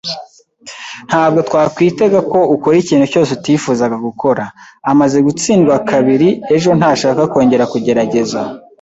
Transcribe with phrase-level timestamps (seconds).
[1.07, 4.43] Ntabwo twakwitega ko ukora ikintu cyose utifuzaga gukora.
[4.91, 8.39] Amaze gutsindwa kabiri ejo, ntashaka kongera kugerageza.